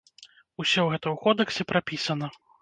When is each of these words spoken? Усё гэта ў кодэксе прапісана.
Усё 0.63 0.85
гэта 0.93 1.05
ў 1.13 1.15
кодэксе 1.27 1.67
прапісана. 1.73 2.33